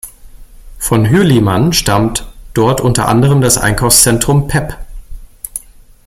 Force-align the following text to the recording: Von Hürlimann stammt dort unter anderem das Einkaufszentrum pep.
Von 0.79 1.07
Hürlimann 1.11 1.73
stammt 1.73 2.25
dort 2.55 2.81
unter 2.81 3.07
anderem 3.07 3.39
das 3.41 3.59
Einkaufszentrum 3.59 4.47
pep. 4.47 4.75